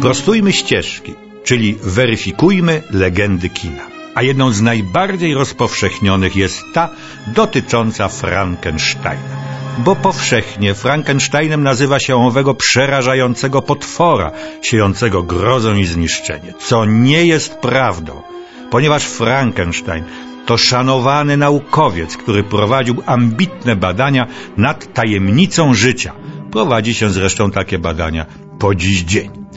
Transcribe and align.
Prostujmy 0.00 0.52
ścieżki, 0.52 1.14
czyli 1.44 1.76
weryfikujmy 1.82 2.82
legendy 2.90 3.48
kina. 3.48 3.82
A 4.14 4.22
jedną 4.22 4.50
z 4.52 4.60
najbardziej 4.60 5.34
rozpowszechnionych 5.34 6.36
jest 6.36 6.62
ta 6.74 6.88
dotycząca 7.26 8.08
Frankensteina. 8.08 9.38
Bo 9.78 9.96
powszechnie 9.96 10.74
Frankensteinem 10.74 11.62
nazywa 11.62 11.98
się 11.98 12.16
owego 12.16 12.54
przerażającego 12.54 13.62
potwora, 13.62 14.32
siejącego 14.62 15.22
grozę 15.22 15.80
i 15.80 15.84
zniszczenie, 15.84 16.52
co 16.58 16.84
nie 16.84 17.26
jest 17.26 17.54
prawdą, 17.54 18.22
ponieważ 18.70 19.04
Frankenstein 19.04 20.04
to 20.46 20.58
szanowany 20.58 21.36
naukowiec, 21.36 22.16
który 22.16 22.42
prowadził 22.42 23.02
ambitne 23.06 23.76
badania 23.76 24.26
nad 24.56 24.92
tajemnicą 24.92 25.74
życia. 25.74 26.12
Prowadzi 26.50 26.94
się 26.94 27.10
zresztą 27.10 27.50
takie 27.50 27.78
badania 27.78 28.26
po 28.58 28.74
dziś 28.74 29.02
dzień. 29.02 29.47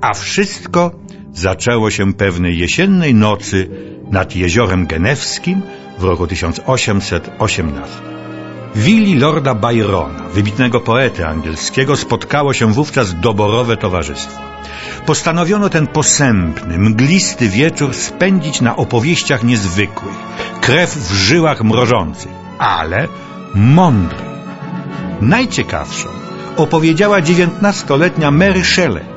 A 0.00 0.14
wszystko 0.14 0.90
zaczęło 1.32 1.90
się 1.90 2.12
pewnej 2.12 2.58
jesiennej 2.58 3.14
nocy 3.14 3.70
nad 4.10 4.36
jeziorem 4.36 4.86
Genewskim 4.86 5.62
w 5.98 6.04
roku 6.04 6.26
1818. 6.26 8.10
W 8.74 8.82
willi 8.82 9.14
lorda 9.18 9.54
Byrona, 9.54 10.28
wybitnego 10.28 10.80
poety 10.80 11.26
angielskiego, 11.26 11.96
spotkało 11.96 12.52
się 12.52 12.72
wówczas 12.72 13.20
doborowe 13.20 13.76
towarzystwo. 13.76 14.40
Postanowiono 15.06 15.68
ten 15.68 15.86
posępny, 15.86 16.78
mglisty 16.78 17.48
wieczór 17.48 17.94
spędzić 17.94 18.60
na 18.60 18.76
opowieściach 18.76 19.44
niezwykłych, 19.44 20.14
krew 20.60 20.96
w 20.96 21.12
żyłach 21.12 21.64
mrożących, 21.64 22.32
ale 22.58 23.08
mądrych. 23.54 24.30
Najciekawszą 25.20 26.08
opowiedziała 26.56 27.22
dziewiętnastoletnia 27.22 28.30
Mary 28.30 28.64
Shelley, 28.64 29.09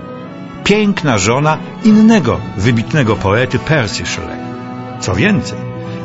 piękna 0.63 1.17
żona 1.17 1.57
innego 1.83 2.39
wybitnego 2.57 3.15
poety 3.15 3.59
Percy 3.59 4.05
Shelley. 4.05 4.37
Co 4.99 5.15
więcej, 5.15 5.59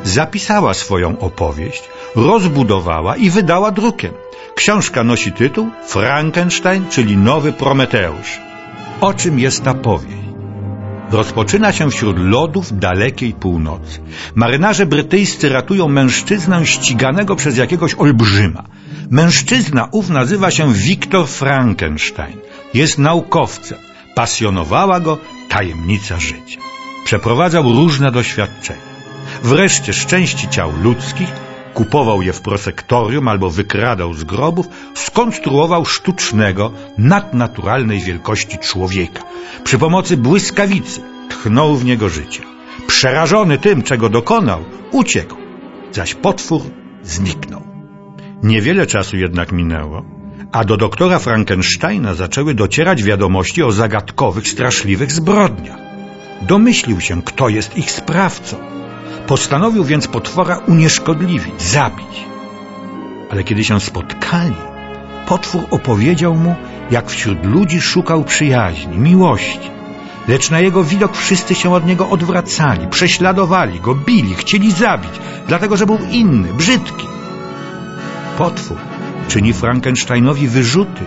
zapisała 0.04 0.74
swoją 0.74 1.18
opowieść, 1.18 1.82
rozbudowała 2.16 3.16
i 3.16 3.30
wydała 3.30 3.70
drukiem. 3.70 4.12
Książka 4.54 5.04
nosi 5.04 5.32
tytuł 5.32 5.70
Frankenstein, 5.86 6.84
czyli 6.90 7.16
Nowy 7.16 7.52
Prometeusz. 7.52 8.40
O 9.00 9.14
czym 9.14 9.38
jest 9.38 9.64
ta 9.64 9.74
powieść? 9.74 10.28
Rozpoczyna 11.10 11.72
się 11.72 11.90
wśród 11.90 12.16
lodów 12.18 12.78
dalekiej 12.78 13.32
północy. 13.32 14.00
Marynarze 14.34 14.86
brytyjscy 14.86 15.48
ratują 15.48 15.88
mężczyznę 15.88 16.66
ściganego 16.66 17.36
przez 17.36 17.56
jakiegoś 17.56 17.94
olbrzyma. 17.94 18.64
Mężczyzna 19.10 19.88
ów 19.92 20.10
nazywa 20.10 20.50
się 20.50 20.72
Viktor 20.72 21.26
Frankenstein. 21.28 22.38
Jest 22.74 22.98
naukowcem. 22.98 23.87
Pasjonowała 24.18 25.00
go 25.00 25.18
tajemnica 25.48 26.20
życia. 26.20 26.60
Przeprowadzał 27.04 27.62
różne 27.62 28.12
doświadczenia. 28.12 28.88
Wreszcie 29.42 29.92
z 29.92 30.06
części 30.06 30.48
ciał 30.48 30.72
ludzkich 30.82 31.32
kupował 31.74 32.22
je 32.22 32.32
w 32.32 32.40
prosektorium 32.40 33.28
albo 33.28 33.50
wykradał 33.50 34.14
z 34.14 34.24
grobów, 34.24 34.66
skonstruował 34.94 35.84
sztucznego, 35.84 36.72
nadnaturalnej 36.98 38.00
wielkości 38.00 38.58
człowieka. 38.58 39.22
Przy 39.64 39.78
pomocy 39.78 40.16
błyskawicy 40.16 41.00
tchnął 41.28 41.76
w 41.76 41.84
niego 41.84 42.08
życie. 42.08 42.42
Przerażony 42.86 43.58
tym, 43.58 43.82
czego 43.82 44.08
dokonał, 44.08 44.64
uciekł, 44.90 45.36
zaś 45.92 46.14
potwór 46.14 46.62
zniknął. 47.02 47.62
Niewiele 48.42 48.86
czasu 48.86 49.16
jednak 49.16 49.52
minęło, 49.52 50.17
a 50.52 50.64
do 50.64 50.76
doktora 50.76 51.18
Frankensteina 51.18 52.14
zaczęły 52.14 52.54
docierać 52.54 53.02
wiadomości 53.02 53.62
o 53.62 53.72
zagadkowych, 53.72 54.48
straszliwych 54.48 55.12
zbrodniach. 55.12 55.78
Domyślił 56.42 57.00
się, 57.00 57.22
kto 57.22 57.48
jest 57.48 57.76
ich 57.76 57.90
sprawcą. 57.90 58.56
Postanowił 59.26 59.84
więc 59.84 60.08
potwora 60.08 60.58
unieszkodliwić, 60.58 61.62
zabić. 61.62 62.24
Ale 63.30 63.44
kiedy 63.44 63.64
się 63.64 63.80
spotkali, 63.80 64.54
potwór 65.26 65.62
opowiedział 65.70 66.34
mu, 66.34 66.54
jak 66.90 67.10
wśród 67.10 67.46
ludzi 67.46 67.80
szukał 67.80 68.24
przyjaźni, 68.24 68.98
miłości. 68.98 69.70
Lecz 70.28 70.50
na 70.50 70.60
jego 70.60 70.84
widok 70.84 71.16
wszyscy 71.16 71.54
się 71.54 71.74
od 71.74 71.86
niego 71.86 72.10
odwracali, 72.10 72.88
prześladowali 72.88 73.80
go, 73.80 73.94
bili, 73.94 74.34
chcieli 74.34 74.72
zabić, 74.72 75.12
dlatego 75.48 75.76
że 75.76 75.86
był 75.86 75.98
inny, 76.10 76.54
brzydki. 76.54 77.06
Potwór 78.38 78.97
czyni 79.28 79.52
Frankensteinowi 79.52 80.48
wyrzuty 80.48 81.04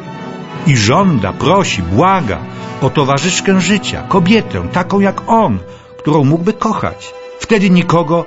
i 0.67 0.77
żąda, 0.77 1.33
prosi, 1.33 1.81
błaga 1.81 2.39
o 2.81 2.89
towarzyszkę 2.89 3.61
życia, 3.61 4.03
kobietę, 4.07 4.67
taką 4.71 4.99
jak 4.99 5.21
on, 5.27 5.59
którą 5.97 6.23
mógłby 6.23 6.53
kochać. 6.53 7.13
Wtedy 7.39 7.69
nikogo 7.69 8.25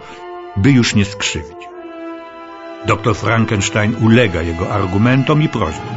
by 0.57 0.71
już 0.71 0.95
nie 0.95 1.05
skrzywić. 1.05 1.65
Doktor 2.87 3.17
Frankenstein 3.17 3.97
ulega 4.01 4.43
jego 4.43 4.73
argumentom 4.73 5.43
i 5.43 5.49
prośbom. 5.49 5.97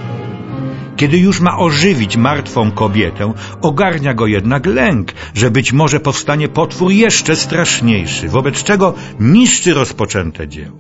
Kiedy 0.96 1.18
już 1.18 1.40
ma 1.40 1.58
ożywić 1.58 2.18
martwą 2.18 2.72
kobietę, 2.72 3.34
ogarnia 3.62 4.14
go 4.14 4.28
jednak 4.28 4.66
lęk, 4.66 5.14
że 5.34 5.52
być 5.52 5.74
może 5.74 6.00
powstanie 6.00 6.48
potwór 6.48 6.92
jeszcze 6.92 7.36
straszniejszy, 7.36 8.30
wobec 8.30 8.64
czego 8.64 8.94
niszczy 9.20 9.74
rozpoczęte 9.74 10.48
dzieło. 10.48 10.78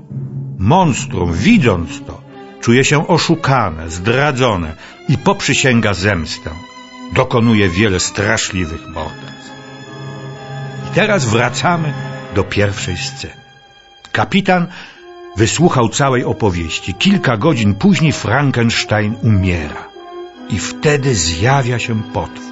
Monstrum, 0.59 1.33
widząc 1.33 2.01
to, 2.05 2.26
czuje 2.61 2.83
się 2.83 3.07
oszukane, 3.07 3.89
zdradzone 3.89 4.75
i 5.09 5.17
poprzysięga 5.17 5.93
zemstę. 5.93 6.49
Dokonuje 7.13 7.69
wiele 7.69 7.99
straszliwych 7.99 8.87
morderstw. 8.87 9.51
I 10.87 10.95
teraz 10.95 11.25
wracamy 11.25 11.93
do 12.35 12.43
pierwszej 12.43 12.97
sceny. 12.97 13.33
Kapitan 14.11 14.67
wysłuchał 15.37 15.89
całej 15.89 16.23
opowieści. 16.23 16.93
Kilka 16.93 17.37
godzin 17.37 17.75
później 17.75 18.11
Frankenstein 18.11 19.15
umiera. 19.23 19.87
I 20.49 20.59
wtedy 20.59 21.15
zjawia 21.15 21.79
się 21.79 22.03
potwór. 22.03 22.47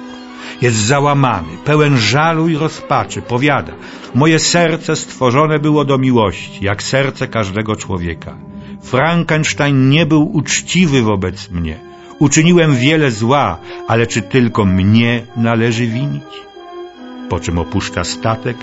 Jest 0.62 0.76
załamany, 0.76 1.56
pełen 1.64 1.98
żalu 1.98 2.48
i 2.48 2.56
rozpaczy. 2.56 3.22
Powiada, 3.22 3.72
moje 4.14 4.38
serce 4.38 4.96
stworzone 4.96 5.58
było 5.58 5.84
do 5.84 5.98
miłości, 5.98 6.64
jak 6.64 6.82
serce 6.82 7.28
każdego 7.28 7.76
człowieka. 7.76 8.34
Frankenstein 8.86 9.90
nie 9.90 10.06
był 10.06 10.36
uczciwy 10.36 11.02
wobec 11.02 11.50
mnie. 11.50 11.76
Uczyniłem 12.18 12.76
wiele 12.76 13.10
zła, 13.10 13.58
ale 13.88 14.06
czy 14.06 14.22
tylko 14.22 14.64
mnie 14.64 15.22
należy 15.36 15.86
winić? 15.86 16.32
Po 17.28 17.40
czym 17.40 17.58
opuszcza 17.58 18.04
statek 18.04 18.56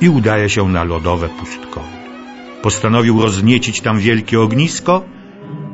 i 0.00 0.08
udaje 0.08 0.48
się 0.48 0.68
na 0.68 0.84
lodowe 0.84 1.28
pustkowie. 1.28 1.98
Postanowił 2.62 3.22
rozniecić 3.22 3.80
tam 3.80 3.98
wielkie 3.98 4.40
ognisko 4.40 5.04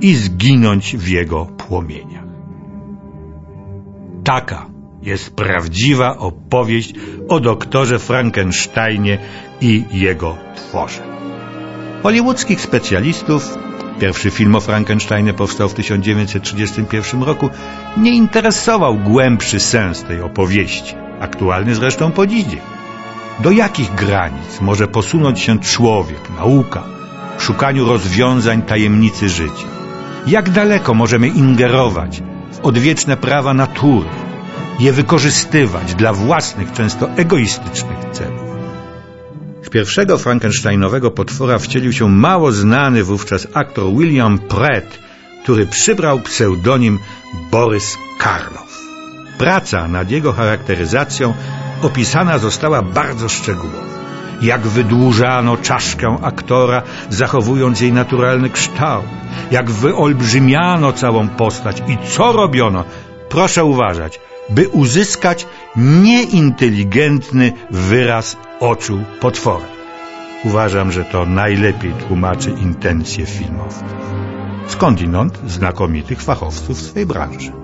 i 0.00 0.15
zginąć 0.15 0.97
w 0.97 1.09
jego 1.09 1.47
płomieniach. 1.47 2.25
Taka 4.25 4.66
jest 5.03 5.37
prawdziwa 5.37 6.19
opowieść 6.19 6.94
o 7.28 7.41
doktorze 7.41 7.99
Frankensteinie 7.99 9.19
i 9.60 9.84
jego 9.93 10.37
tworze. 10.56 11.03
Hollywoodzkich 12.03 12.60
specjalistów 12.60 13.59
Pierwszy 14.00 14.31
film 14.31 14.55
o 14.55 14.60
Frankensteinie 14.60 15.34
powstał 15.34 15.69
w 15.69 15.75
1931 15.75 17.22
roku. 17.22 17.50
Nie 17.97 18.12
interesował 18.12 18.99
głębszy 18.99 19.60
sens 19.60 20.03
tej 20.03 20.21
opowieści, 20.21 20.94
aktualny 21.21 21.75
zresztą 21.75 22.12
po 22.12 22.27
dziś 22.27 22.44
dzień. 22.44 22.60
Do 23.41 23.50
jakich 23.50 23.94
granic 23.94 24.60
może 24.60 24.88
posunąć 24.88 25.41
się 25.41 25.59
człowiek, 25.59 26.21
nauka, 26.37 26.83
w 27.38 27.43
szukaniu 27.43 27.84
rozwiązań 27.84 28.62
tajemnicy 28.62 29.28
życia? 29.28 29.69
Jak 30.27 30.50
daleko 30.50 30.94
możemy 30.94 31.28
ingerować 31.28 32.22
w 32.53 32.60
odwieczne 32.66 33.16
prawa 33.16 33.54
natury, 33.54 34.09
je 34.80 34.92
wykorzystywać 34.92 35.95
dla 35.95 36.13
własnych, 36.13 36.72
często 36.72 37.10
egoistycznych 37.16 37.98
celów? 38.13 38.44
W 39.65 39.71
pierwszego 39.71 40.19
Frankensteinowego 40.19 41.11
potwora 41.11 41.59
wcielił 41.59 41.93
się 41.93 42.09
mało 42.09 42.53
znany 42.53 43.05
wówczas 43.05 43.49
aktor 43.55 43.84
William 43.99 44.39
Pratt, 44.39 44.99
który 45.43 45.66
przybrał 45.66 46.21
pseudonim 46.21 46.99
Borys 47.51 47.99
Karloff. 48.19 48.81
Praca 49.39 49.89
nad 49.89 50.11
jego 50.11 50.33
charakteryzacją 50.33 51.34
opisana 51.83 52.39
została 52.39 52.83
bardzo 52.83 53.28
szczegółowo. 53.28 53.95
Jak 54.43 54.61
wydłużano 54.61 55.57
czaszkę 55.57 56.17
aktora, 56.22 56.83
zachowując 57.10 57.81
jej 57.81 57.93
naturalny 57.93 58.51
kształt, 58.51 59.07
jak 59.51 59.71
wyolbrzymiano 59.71 60.93
całą 60.93 61.28
postać 61.28 61.83
i 61.89 61.99
co 62.09 62.33
robiono, 62.33 62.84
proszę 63.28 63.65
uważać, 63.65 64.21
by 64.51 64.69
uzyskać 64.69 65.47
nieinteligentny 65.77 67.53
wyraz 67.71 68.37
oczu 68.61 69.05
potwora. 69.21 69.67
Uważam, 70.45 70.93
że 70.93 71.05
to 71.05 71.27
najlepiej 71.27 71.93
tłumaczy 71.93 72.51
intencje 72.51 73.27
filmowców. 73.27 73.95
Skądinąd 74.67 75.39
znakomitych 75.47 76.23
fachowców 76.23 76.79
w 76.79 76.83
swej 76.83 77.07
branży. 77.07 77.64